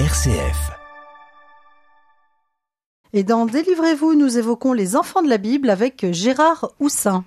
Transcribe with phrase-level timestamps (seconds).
[0.00, 0.72] RCF.
[3.12, 7.24] Et dans Délivrez-vous, nous évoquons les enfants de la Bible avec Gérard Houssin.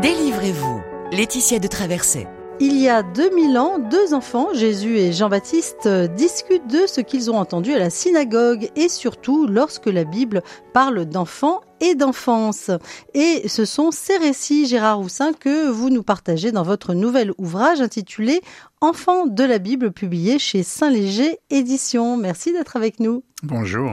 [0.00, 0.80] Délivrez-vous.
[1.10, 2.28] Laetitia de Traversée.
[2.62, 7.38] Il y a 2000 ans, deux enfants, Jésus et Jean-Baptiste, discutent de ce qu'ils ont
[7.38, 10.42] entendu à la synagogue et surtout lorsque la Bible
[10.74, 12.70] parle d'enfants et d'enfance.
[13.14, 17.80] Et ce sont ces récits, Gérard Houssin, que vous nous partagez dans votre nouvel ouvrage
[17.80, 18.42] intitulé
[18.82, 22.18] Enfants de la Bible, publié chez Saint-Léger Éditions.
[22.18, 23.24] Merci d'être avec nous.
[23.42, 23.90] Bonjour.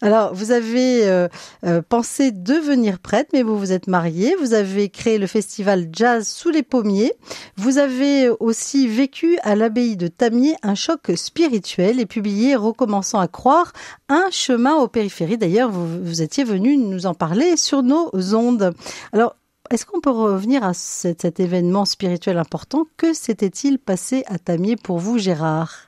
[0.00, 1.28] Alors, vous avez euh,
[1.64, 4.36] euh, pensé devenir prêtre, mais vous vous êtes marié.
[4.40, 7.12] Vous avez créé le festival Jazz sous les pommiers.
[7.56, 13.28] Vous avez aussi vécu à l'abbaye de Tamier un choc spirituel et publié Recommençant à
[13.28, 13.72] croire,
[14.08, 15.38] un chemin aux périphéries.
[15.38, 18.72] D'ailleurs, vous, vous étiez venu nous en parler sur nos ondes.
[19.12, 19.34] Alors,
[19.70, 22.86] est-ce qu'on peut revenir à cet, cet événement spirituel important?
[22.96, 25.87] Que s'était-il passé à Tamier pour vous, Gérard?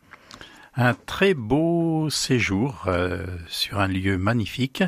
[0.74, 4.84] Un très beau séjour euh, sur un lieu magnifique.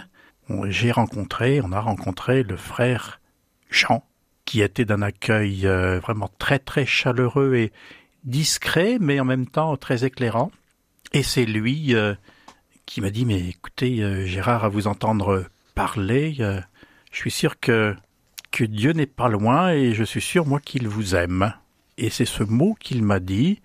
[0.68, 3.20] J'ai rencontré, on a rencontré le frère
[3.70, 4.04] Jean,
[4.44, 7.72] qui était d'un accueil euh, vraiment très très chaleureux et
[8.24, 10.52] discret, mais en même temps très éclairant.
[11.12, 12.14] Et c'est lui euh,
[12.86, 16.34] qui m'a dit, mais écoutez, Gérard, à vous entendre parler,
[17.10, 17.96] je suis sûr que,
[18.50, 21.54] que Dieu n'est pas loin et je suis sûr, moi, qu'il vous aime.
[21.96, 23.60] Et c'est ce mot qu'il m'a dit,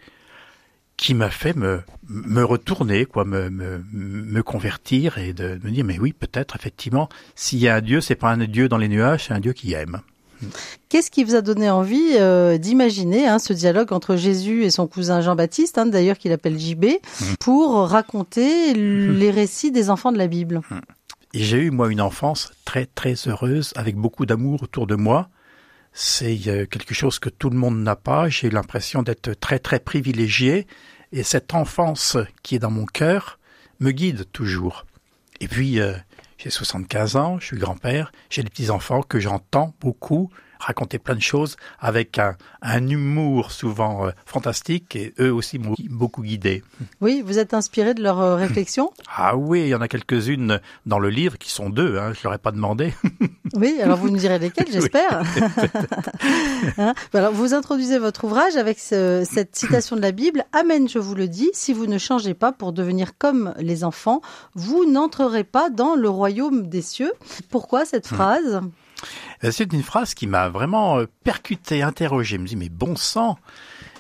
[0.98, 5.86] qui m'a fait me, me retourner, quoi, me, me, me convertir et de me dire,
[5.86, 8.88] mais oui, peut-être, effectivement, s'il y a un Dieu, c'est pas un Dieu dans les
[8.88, 10.02] nuages, c'est un Dieu qui aime.
[10.90, 14.88] Qu'est-ce qui vous a donné envie euh, d'imaginer hein, ce dialogue entre Jésus et son
[14.88, 17.25] cousin Jean-Baptiste, hein, d'ailleurs qu'il appelle JB, mmh.
[17.40, 20.62] pour raconter les récits des enfants de la Bible?
[20.70, 20.80] Mmh.
[21.34, 25.30] J'ai eu, moi, une enfance très, très heureuse, avec beaucoup d'amour autour de moi.
[26.00, 28.30] C'est euh, quelque chose que tout le monde n'a pas.
[28.30, 30.67] J'ai l'impression d'être très, très privilégié
[31.12, 33.40] et cette enfance qui est dans mon cœur
[33.80, 34.85] me guide toujours.
[35.40, 35.96] Et puis, euh,
[36.38, 41.22] j'ai 75 ans, je suis grand-père, j'ai des petits-enfants que j'entends beaucoup, raconter plein de
[41.22, 46.63] choses avec un, un humour souvent euh, fantastique et eux aussi m'ont beaucoup guidé.
[47.01, 48.91] Oui, vous êtes inspiré de leurs euh, réflexions?
[49.16, 52.23] Ah oui, il y en a quelques-unes dans le livre qui sont deux, hein, je
[52.23, 52.94] leur ai pas demandé.
[53.56, 55.23] oui, alors vous nous direz lesquelles, j'espère.
[56.78, 56.94] hein?
[57.13, 61.16] Alors, vous introduisez votre ouvrage avec ce, cette citation de la Bible Amen, je vous
[61.16, 64.22] le dis, si vous ne changez pas pour devenir comme les enfants,
[64.56, 67.12] vous n'entrerez pas dans le royaume des cieux.
[67.50, 68.56] Pourquoi cette phrase?
[68.56, 68.62] euh,
[69.41, 72.38] c'est une phrase qui m'a vraiment euh, percuté, interrogé.
[72.38, 73.38] Je me dis, mais bon sang,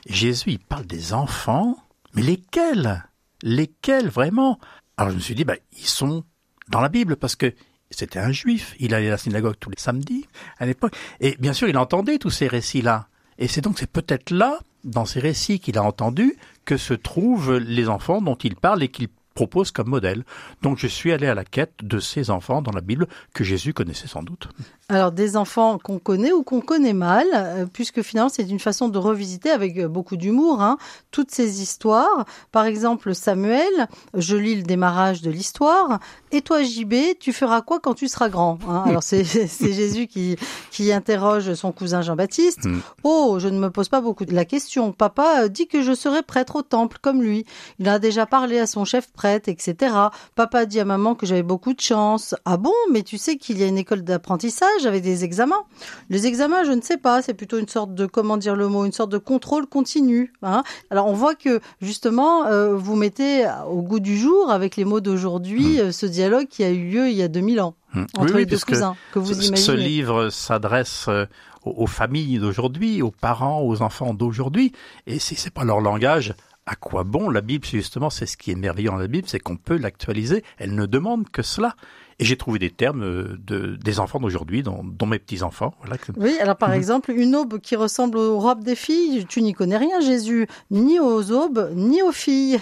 [0.07, 1.77] Jésus, il parle des enfants,
[2.13, 3.03] mais lesquels?
[3.43, 4.59] Lesquels vraiment?
[4.97, 6.23] Alors je me suis dit, bah, ils sont
[6.69, 7.53] dans la Bible parce que
[7.91, 8.75] c'était un juif.
[8.79, 10.25] Il allait à la synagogue tous les samedis
[10.57, 10.95] à l'époque.
[11.19, 13.07] Et bien sûr, il entendait tous ces récits-là.
[13.37, 16.35] Et c'est donc, c'est peut-être là, dans ces récits qu'il a entendus,
[16.65, 20.23] que se trouvent les enfants dont il parle et qu'il propose comme modèle.
[20.63, 23.71] Donc je suis allé à la quête de ces enfants dans la Bible que Jésus
[23.71, 24.49] connaissait sans doute.
[24.89, 28.89] Alors des enfants qu'on connaît ou qu'on connaît mal, euh, puisque finalement c'est une façon
[28.89, 30.79] de revisiter avec euh, beaucoup d'humour hein,
[31.11, 32.25] toutes ces histoires.
[32.51, 35.99] Par exemple Samuel, je lis le démarrage de l'histoire.
[36.31, 38.85] Et toi JB, tu feras quoi quand tu seras grand hein?
[38.87, 40.35] Alors c'est Jésus qui,
[40.71, 42.65] qui interroge son cousin Jean-Baptiste.
[42.65, 42.79] Mm.
[43.03, 44.93] Oh, je ne me pose pas beaucoup de la question.
[44.93, 47.45] Papa euh, dit que je serai prêtre au temple comme lui.
[47.77, 49.95] Il a déjà parlé à son chef prêtre etc.
[50.35, 52.35] Papa dit à maman que j'avais beaucoup de chance.
[52.45, 55.63] Ah bon, mais tu sais qu'il y a une école d'apprentissage avec des examens.
[56.09, 58.85] Les examens, je ne sais pas, c'est plutôt une sorte de, comment dire le mot,
[58.85, 60.33] une sorte de contrôle continu.
[60.43, 60.63] Hein.
[60.89, 65.01] Alors on voit que justement, euh, vous mettez au goût du jour avec les mots
[65.01, 65.79] d'aujourd'hui mmh.
[65.79, 68.03] euh, ce dialogue qui a eu lieu il y a 2000 ans mmh.
[68.17, 69.57] entre les deux cousins que vous imaginez.
[69.57, 71.25] Ce livre s'adresse euh,
[71.65, 74.71] aux familles d'aujourd'hui, aux parents, aux enfants d'aujourd'hui,
[75.05, 76.33] et si c'est pas leur langage,
[76.67, 79.39] à quoi bon la Bible Justement, c'est ce qui est merveilleux dans la Bible, c'est
[79.39, 80.43] qu'on peut l'actualiser.
[80.57, 81.75] Elle ne demande que cela.
[82.19, 85.75] Et j'ai trouvé des termes euh, de, des enfants d'aujourd'hui, dont, dont, mes petits-enfants.
[85.81, 85.97] Voilà.
[86.17, 86.75] Oui, alors par mhm.
[86.75, 90.99] exemple, une aube qui ressemble aux robes des filles, tu n'y connais rien, Jésus, ni
[90.99, 92.59] aux aubes, ni aux filles.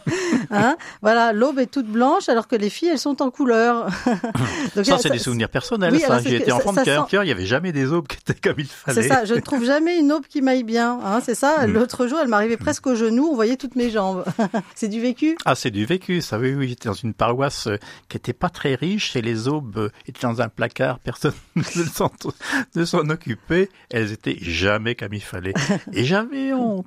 [0.50, 3.86] hein voilà, l'aube est toute blanche, alors que les filles, elles sont en couleur.
[4.74, 5.92] Donc, ça, c'est des souvenirs personnels.
[5.92, 6.20] Oui, ça.
[6.20, 8.66] J'ai été enfant de cœur, il n'y avait jamais des aubes qui étaient comme il
[8.66, 9.02] fallait.
[9.02, 10.98] C'est ça, je ne trouve jamais une aube qui m'aille bien.
[11.04, 11.72] Hein, c'est ça, mm.
[11.72, 14.24] l'autre jour, elle m'arrivait presque aux genoux, on voyait toutes mes jambes.
[14.74, 15.36] c'est du vécu?
[15.44, 16.66] Ah, c'est du vécu, ça, oui, oui.
[16.66, 17.76] J'étais dans une paroisse euh,
[18.08, 23.08] qui n'était pas très riche chez les aubes étaient dans un placard, personne ne s'en
[23.08, 23.68] occupait.
[23.90, 25.54] Elles étaient jamais comme il fallait.
[25.92, 26.86] Et j'avais honte.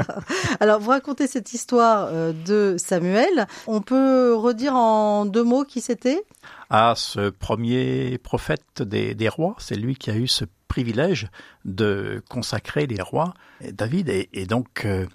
[0.60, 3.46] Alors, vous racontez cette histoire euh, de Samuel.
[3.66, 6.22] On peut redire en deux mots qui c'était?
[6.70, 9.56] À ce premier prophète des, des rois.
[9.58, 11.28] C'est lui qui a eu ce privilège
[11.64, 13.34] de consacrer les rois,
[13.72, 14.08] David.
[14.08, 15.06] Et, et donc, euh,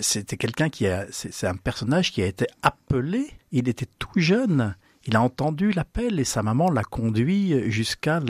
[0.00, 3.30] c'était quelqu'un qui a, c'est un personnage qui a été appelé.
[3.52, 4.74] Il était tout jeune.
[5.08, 8.20] Il a entendu l'appel et sa maman l'a conduit jusqu'à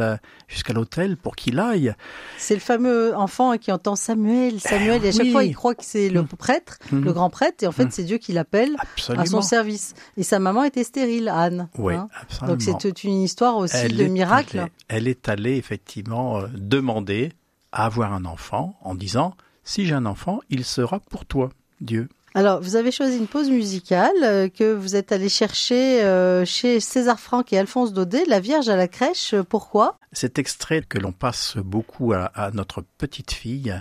[0.73, 1.93] l'hôtel pour qu'il aille.
[2.37, 5.85] C'est le fameux enfant qui entend Samuel, Samuel, et à chaque fois il croit que
[5.85, 6.29] c'est le mm.
[6.39, 7.01] prêtre, mm.
[7.01, 7.91] le grand prêtre, et en fait mm.
[7.91, 8.77] c'est Dieu qui l'appelle
[9.09, 9.95] à son service.
[10.17, 11.69] Et sa maman était stérile, Anne.
[11.79, 12.09] Oui, hein.
[12.23, 12.53] absolument.
[12.53, 14.69] Donc c'est toute une histoire aussi de miracle.
[14.87, 17.33] elle est allée effectivement euh, demander
[17.73, 19.35] à avoir un enfant en disant
[19.65, 21.51] si j'ai un enfant, il sera pour toi,
[21.81, 22.09] Dieu.
[22.35, 26.81] Alors, vous avez choisi une pause musicale euh, que vous êtes allé chercher euh, chez
[26.81, 29.35] César Franck et Alphonse Daudet, La Vierge à la crèche.
[29.49, 29.99] Pourquoi?
[30.13, 33.75] Cet extrait que l'on passe beaucoup à, notre petite fille,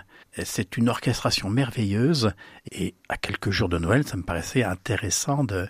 [0.44, 2.32] c'est une orchestration merveilleuse
[2.72, 5.68] et à quelques jours de Noël, ça me paraissait intéressant de,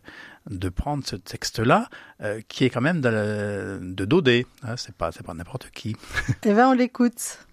[0.50, 1.90] de prendre ce texte-là,
[2.22, 4.46] euh, qui est quand même de, de Daudet.
[4.64, 5.96] Hein, c'est pas, pas n'importe qui.
[6.44, 7.46] Eh bien, on l'écoute.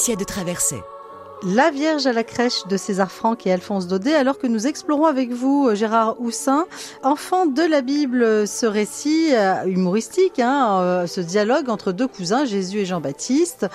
[0.00, 0.82] Laetitia de Traversée.
[1.42, 5.04] La Vierge à la crèche de César Franck et Alphonse Daudet, alors que nous explorons
[5.04, 6.66] avec vous, euh, Gérard Houssin,
[7.02, 12.46] enfant de la Bible, ce récit euh, humoristique, hein, euh, ce dialogue entre deux cousins,
[12.46, 13.66] Jésus et Jean-Baptiste,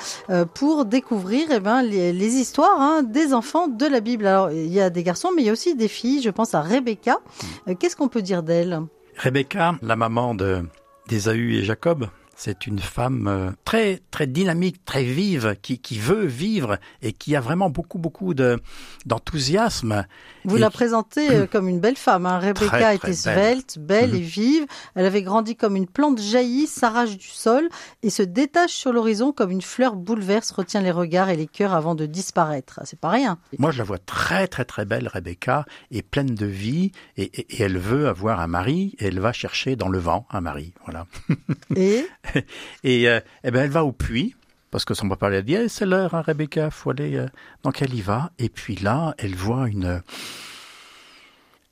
[0.56, 4.26] pour découvrir eh ben, les, histoires hein, des enfants de la Bible.
[4.26, 6.24] Alors, il y a des garçons, mais il y a aussi des filles.
[6.24, 7.20] Je pense à Rebecca.
[7.80, 8.82] Qu'est-ce qu'on peut dire d'elle?
[9.18, 10.64] Rebecca, la maman de
[11.08, 16.26] d'Ésaü et Jacob, c'est une femme euh, très très dynamique, très vive, qui, qui veut
[16.26, 18.60] vivre et qui a vraiment beaucoup beaucoup de
[19.06, 20.06] d'enthousiasme.
[20.44, 22.26] Vous la présentez euh, comme une belle femme.
[22.26, 22.40] Hein.
[22.40, 24.26] Rebecca était svelte, belle, et mhm.
[24.26, 24.66] vive.
[24.96, 27.70] Elle avait grandi comme une plante jaillie, s'arrache du sol
[28.04, 31.74] et se détache sur l'horizon comme une fleur bouleverse, retient les regards et les cœurs
[31.74, 32.82] avant de disparaître.
[32.84, 33.40] C'est pas rien.
[33.58, 37.56] Moi, je la vois très très très belle, Rebecca, et pleine de vie, et, et,
[37.58, 40.74] et elle veut avoir un mari, et elle va chercher dans le vent un mari.
[40.86, 41.08] Voilà.
[41.76, 42.06] Et
[42.84, 44.36] et euh, eh ben elle va au puits
[44.72, 47.16] parce que son papa lui a dit c'est l'heure, hein, Rebecca, faut aller.
[47.16, 47.28] Euh.
[47.64, 50.02] Donc elle y va et puis là elle voit une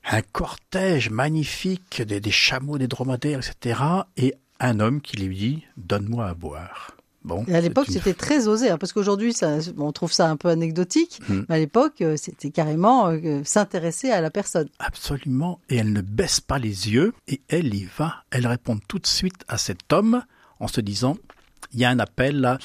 [0.06, 3.80] un cortège magnifique des, des chameaux, des dromadaires, etc.
[4.16, 6.94] Et un homme qui lui dit donne-moi à boire.
[7.24, 9.34] Bon, et à l'époque, c'était très osé, hein, parce qu'aujourd'hui,
[9.78, 11.44] on trouve ça un peu anecdotique, hmm.
[11.48, 13.10] mais à l'époque, euh, c'était carrément
[13.44, 14.68] s'intéresser à la personne.
[14.78, 18.24] Absolument, et elle ne baisse pas les yeux, et elle y va.
[18.30, 20.22] Elle répond tout de suite à cet homme,
[20.60, 21.16] en se disant,
[21.72, 22.58] il y a un appel là.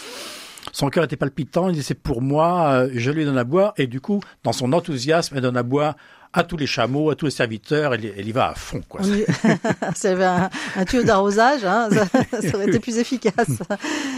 [0.71, 3.73] Son cœur était palpitant, il dit c'est pour moi, euh, je lui donne à boire,
[3.77, 5.95] et du coup, dans son enthousiasme, elle donne à boire
[6.31, 8.81] à tous les chameaux, à tous les serviteurs, elle, y va à fond.
[8.87, 9.01] Quoi.
[9.01, 13.33] Avait un, un tuyau d'arrosage, hein, ça, aurait été plus efficace.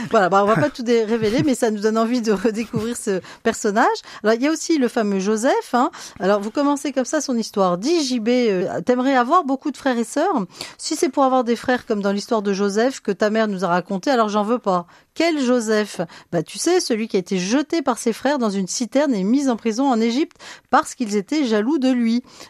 [0.10, 3.22] voilà, bah, on va pas tout révéler, mais ça nous donne envie de redécouvrir ce
[3.44, 3.88] personnage.
[4.24, 5.74] Alors il y a aussi le fameux Joseph.
[5.74, 5.90] Hein.
[6.20, 7.78] Alors vous commencez comme ça son histoire.
[7.78, 10.46] Dis JB, euh, t'aimerais avoir beaucoup de frères et sœurs?
[10.78, 13.64] Si c'est pour avoir des frères comme dans l'histoire de Joseph que ta mère nous
[13.64, 14.86] a raconté, alors j'en veux pas.
[15.14, 16.02] Quel Joseph?
[16.32, 19.24] Bah tu sais, celui qui a été jeté par ses frères dans une citerne et
[19.24, 20.38] mis en prison en Égypte
[20.70, 22.01] parce qu'ils étaient jaloux de lui.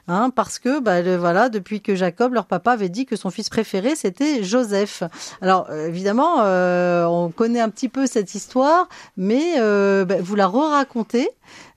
[0.08, 3.50] Hein, parce que bah, voilà, depuis que Jacob, leur papa, avait dit que son fils
[3.50, 5.04] préféré c'était Joseph.
[5.42, 10.36] Alors euh, évidemment, euh, on connaît un petit peu cette histoire, mais euh, bah, vous
[10.36, 11.30] la re-racontez.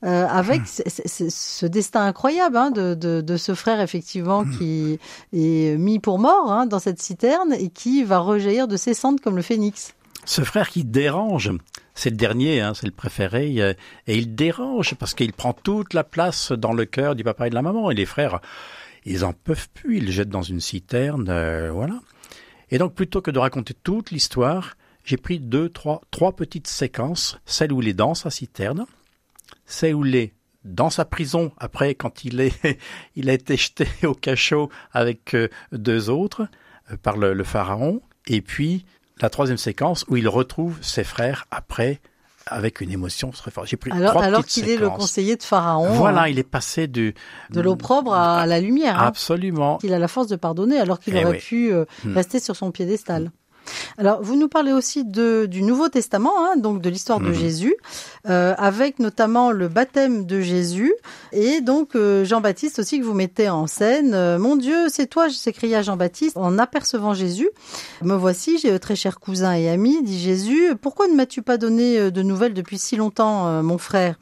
[0.02, 0.96] avec hmm.
[1.06, 4.58] ce destin incroyable hein, de, ce frère effectivement hmm.
[4.58, 4.98] qui
[5.32, 9.20] est mis pour mort hein, dans cette citerne et qui va rejaillir de ses cendres
[9.22, 9.94] comme le phénix.
[10.26, 11.52] Ce frère qui dérange,
[11.94, 13.74] c'est le dernier, hein, c'est le préféré, euh,
[14.06, 17.50] et il dérange parce qu'il prend toute la place dans le cœur du papa et
[17.50, 17.90] de la maman.
[17.90, 18.40] Et les frères,
[19.04, 22.00] ils en peuvent plus, ils le jettent dans une citerne, euh, voilà.
[22.70, 27.38] Et donc plutôt que de raconter toute l'histoire, j'ai pris deux, trois, trois petites séquences,
[27.44, 28.86] celle où il est dans sa citerne,
[29.66, 30.32] celle où il est
[30.64, 32.78] dans sa prison après quand il est,
[33.14, 36.48] il a été jeté au cachot avec euh, deux autres
[37.02, 38.84] par le pharaon, et puis
[39.20, 42.00] la troisième séquence où il retrouve ses frères après
[42.46, 43.68] avec une émotion très forte.
[43.68, 46.42] J'ai pris Alors, trois alors qu'il est le conseiller de Pharaon, Voilà, hein, il est
[46.42, 47.14] passé du
[47.50, 49.00] de l'opprobre à la lumière.
[49.00, 49.06] hein.
[49.06, 49.78] absolument.
[49.82, 51.38] Il a la force de pardonner alors qu'il Eh aurait oui.
[51.38, 52.14] pu euh, Hmm.
[52.14, 53.30] rester sur son piédestal.
[53.98, 57.34] Alors, vous nous parlez aussi de, du Nouveau Testament, hein, donc de l'histoire de Mhm.
[57.34, 57.74] Jésus,
[58.28, 60.92] euh, avec notamment le baptême de Jésus,
[61.32, 64.12] et donc euh, Jean-Baptiste aussi que vous mettez en scène.
[64.14, 67.48] Euh, Mon Dieu, c'est toi, s'écria Jean-Baptiste en apercevant Jésus.
[68.02, 70.74] Me voici, j'ai très cher cousin et ami, dit Jésus.
[70.80, 74.16] Pourquoi ne m'as-tu pas donné de nouvelles depuis si longtemps, mon frère?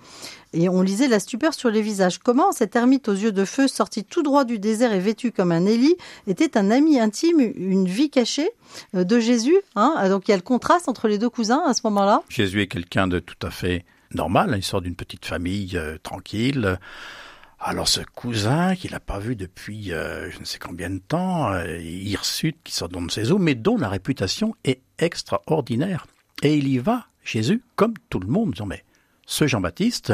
[0.52, 2.18] Et on lisait la stupeur sur les visages.
[2.18, 5.52] Comment cet ermite aux yeux de feu, sorti tout droit du désert et vêtu comme
[5.52, 8.50] un Élie, était un ami intime, une vie cachée
[8.94, 9.94] euh, de Jésus hein?
[9.97, 12.23] Ah, Donc il y a le contraste entre les deux cousins à ce moment-là?
[12.28, 14.54] Jésus est quelqu'un de tout à fait normal.
[14.56, 16.78] Il sort d'une petite famille euh, tranquille.
[17.64, 21.52] Alors ce cousin qu'il n'a pas vu depuis euh, je ne sais combien de temps,
[21.52, 26.06] euh, hirsute qui sort de ses eaux, mais dont la réputation est extraordinaire.
[26.42, 28.85] Et il y va, Jésus, comme tout le monde, disant mais
[29.26, 30.12] ce Jean-Baptiste,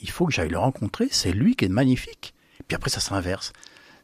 [0.00, 2.34] il faut que j'aille le rencontrer, c'est lui qui est magnifique.
[2.66, 3.52] Puis après ça s'inverse.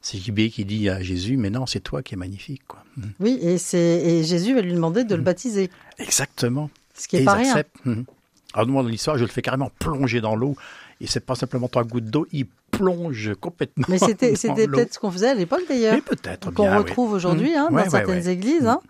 [0.01, 2.63] C'est JB qui dit à Jésus, mais non, c'est toi qui es magnifique.
[2.69, 2.83] Quoi.
[2.99, 3.03] Mm.
[3.21, 6.69] Oui, et, c'est, et Jésus va lui demander de le baptiser, Exactement.
[6.95, 7.51] ce qui Et est ils pas rien.
[7.53, 7.85] acceptent.
[7.87, 8.05] Mhm.
[8.53, 10.57] Alors moi dans l'histoire, je le fais carrément plonger dans l'eau.
[11.01, 13.85] Et c'est pas simplement trois gouttes d'eau, il plonge complètement.
[13.89, 14.33] Mais c'était,
[14.67, 15.95] peut-être ce qu'on faisait à l'époque d'ailleurs.
[15.95, 16.77] Mais peut-être qu'on oui.
[16.79, 18.33] retrouve aujourd'hui hein, dans Ouais, certaines ouais.
[18.33, 18.67] églises.
[18.67, 18.81] hein.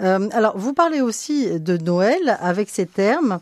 [0.00, 3.38] Euh, alors, vous parlez aussi de Noël avec ces termes.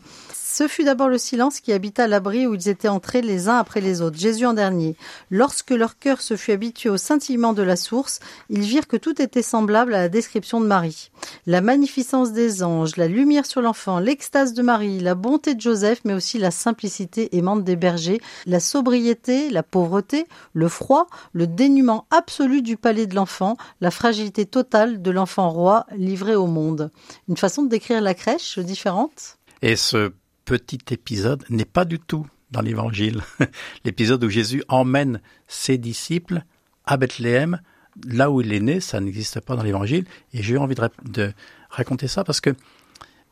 [0.55, 3.81] Ce fut d'abord le silence qui habita l'abri où ils étaient entrés les uns après
[3.81, 4.95] les autres, Jésus en dernier.
[5.31, 8.19] Lorsque leur cœur se fut habitué au scintillement de la source,
[8.51, 11.09] ils virent que tout était semblable à la description de Marie.
[11.47, 16.01] La magnificence des anges, la lumière sur l'enfant, l'extase de Marie, la bonté de Joseph,
[16.05, 22.05] mais aussi la simplicité aimante des bergers, la sobriété, la pauvreté, le froid, le dénuement
[22.11, 26.91] absolu du palais de l'enfant, la fragilité totale de l'enfant roi livré au monde.
[27.27, 29.39] Une façon de décrire la crèche différente?
[29.63, 30.11] Et ce
[30.45, 33.21] petit épisode n'est pas du tout dans l'évangile.
[33.85, 36.43] L'épisode où Jésus emmène ses disciples
[36.85, 37.59] à Bethléem,
[38.07, 40.05] là où il est né, ça n'existe pas dans l'évangile.
[40.33, 41.33] Et j'ai envie de,
[41.69, 42.51] raconter ça parce que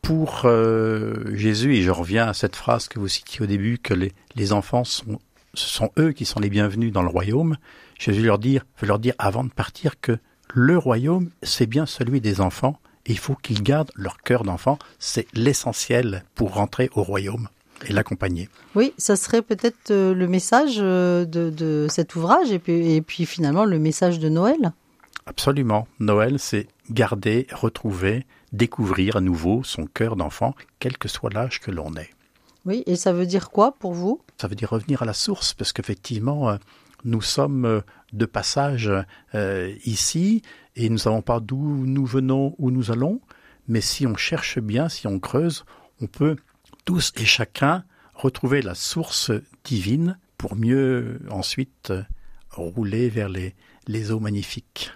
[0.02, 3.94] pour euh, Jésus, et je reviens à cette phrase que vous citiez au début, que
[3.94, 5.20] les, enfants sont,
[5.54, 7.58] ce sont eux qui sont les bienvenus dans le royaume,
[8.00, 10.18] Jésus leur veut leur dire avant de partir que
[10.54, 15.28] le royaume, c'est bien celui des enfants, il faut qu'ils gardent leur cœur d'enfant, c'est
[15.34, 17.50] l'essentiel pour rentrer au royaume
[17.88, 18.50] et l'accompagner.
[18.76, 23.02] Oui, ça serait peut-être euh, le message euh, de, de cet ouvrage et puis, et
[23.02, 24.74] puis finalement le message de Noël.
[25.26, 25.88] Absolument.
[26.00, 31.72] Noël, c'est garder, retrouver, découvrir à nouveau son cœur d'enfant, quel que soit l'âge que
[31.72, 32.12] l'on est.
[32.66, 34.22] Oui, et ça veut dire quoi pour vous?
[34.40, 36.58] Ça veut dire revenir à la source, parce qu'effectivement, euh,
[37.04, 37.82] nous sommes
[38.14, 38.92] de passage
[39.34, 40.42] euh, ici,
[40.76, 43.22] et nous ne savons pas d'où nous venons, où nous allons,
[43.68, 45.66] mais si on cherche bien, si on creuse,
[46.02, 46.36] on peut
[46.86, 49.32] tous et chacun retrouver la source
[49.64, 52.04] divine pour mieux ensuite euh,
[52.52, 53.56] rouler vers les,
[53.88, 54.92] les eaux magnifiques.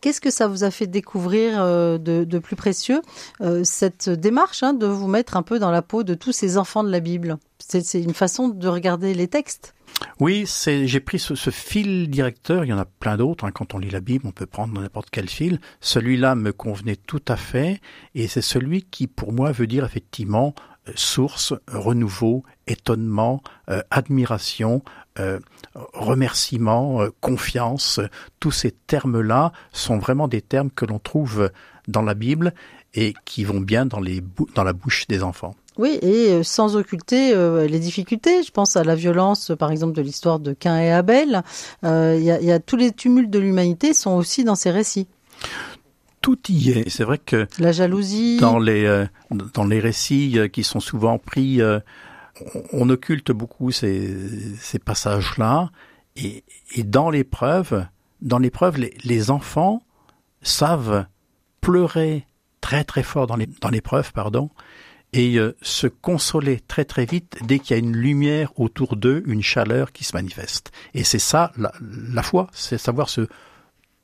[0.00, 3.02] Qu'est-ce que ça vous a fait découvrir euh, de, de plus précieux
[3.40, 6.58] euh, cette démarche hein, de vous mettre un peu dans la peau de tous ces
[6.58, 7.38] enfants de la Bible?
[7.58, 9.74] C'est c'est une façon de regarder les textes.
[10.18, 12.64] Oui, j'ai pris ce, ce fil directeur.
[12.64, 13.44] Il y en a plein d'autres.
[13.44, 13.50] hein.
[13.52, 15.60] Quand on lit la Bible, on peut prendre n'importe quel fil.
[15.80, 17.80] Celui-là me convenait tout à fait,
[18.14, 20.54] et c'est celui qui, pour moi, veut dire effectivement
[20.88, 24.82] euh, source, renouveau, étonnement, euh, admiration,
[25.18, 25.38] euh,
[25.74, 28.00] remerciement, euh, confiance.
[28.40, 31.50] Tous ces termes-là sont vraiment des termes que l'on trouve
[31.88, 32.54] dans la Bible
[32.94, 34.22] et qui vont bien dans les
[34.54, 35.54] dans la bouche des enfants.
[35.78, 38.42] Oui, et euh, sans occulter euh, les difficultés.
[38.42, 41.42] Je pense à la violence, par exemple, de l'histoire de Cain et Abel.
[41.84, 44.54] Euh, Il y, a, il y a tous les tumultes de l'humanité sont aussi dans
[44.54, 45.06] ces récits.
[46.22, 46.88] Tout y est.
[46.88, 48.38] C'est vrai que La jalousie.
[48.40, 51.78] dans les euh, dans les récits euh, qui sont souvent pris, euh,
[52.72, 54.16] on, on occulte beaucoup ces,
[54.58, 55.70] ces passages-là,
[56.16, 56.42] et,
[56.74, 57.86] et dans l'épreuve,
[58.22, 59.82] dans l'épreuve, les, les enfants
[60.42, 61.06] savent
[61.60, 62.26] pleurer
[62.60, 63.36] très très fort dans
[63.70, 64.50] l'épreuve, pardon,
[65.16, 69.22] et euh, se consoler très très vite dès qu'il y a une lumière autour d'eux,
[69.26, 70.70] une chaleur qui se manifeste.
[70.92, 73.26] Et c'est ça la, la foi, c'est savoir se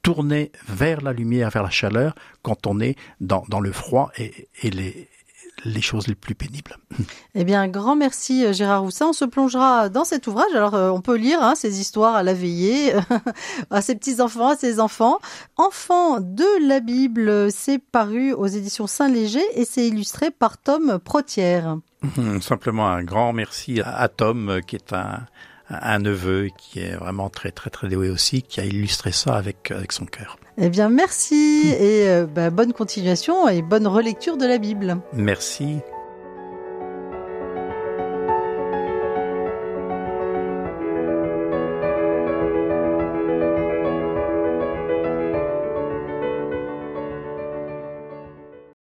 [0.00, 4.48] tourner vers la lumière, vers la chaleur, quand on est dans, dans le froid et,
[4.62, 5.08] et les,
[5.64, 6.76] les choses les plus pénibles.
[7.34, 9.08] Eh bien, un grand merci euh, Gérard Roussin.
[9.08, 10.52] On se plongera dans cet ouvrage.
[10.54, 12.92] Alors, euh, on peut lire hein, ces histoires à la veillée,
[13.70, 15.18] à ses petits-enfants, à ses enfants.
[15.56, 21.78] Enfants de la Bible, c'est paru aux éditions Saint-Léger et c'est illustré par Tom Protière.
[22.40, 25.26] Simplement un grand merci à, à Tom, euh, qui est un,
[25.68, 29.70] un neveu, qui est vraiment très très très doué aussi, qui a illustré ça avec,
[29.70, 30.36] avec son cœur.
[30.58, 34.98] Eh bien, merci et euh, bah, bonne continuation et bonne relecture de la Bible.
[35.14, 35.78] Merci.